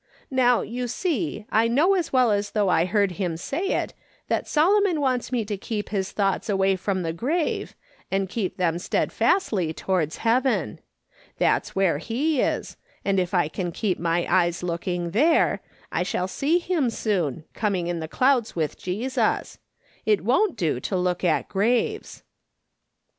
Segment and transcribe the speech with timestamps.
[0.31, 3.93] Now, you see, I know as well as though I heard him say it,
[4.29, 7.75] that Solomon wants me to keep my thoughts away from the grave,
[8.09, 10.79] and keep them steadfastly toward heaven.
[11.37, 15.61] That's where he is, and if I can keep my eyes looking there,
[15.91, 19.59] I shall ^'duliverance:' 315 see him soon, cominji in the cloiuls with Jesus.
[20.07, 22.23] It don't do to look at graves."